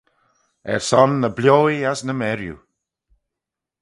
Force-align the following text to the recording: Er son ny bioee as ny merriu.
Er 0.73 0.79
son 0.89 1.11
ny 1.21 1.29
bioee 1.37 1.87
as 1.91 1.99
ny 2.05 2.13
merriu. 2.21 2.55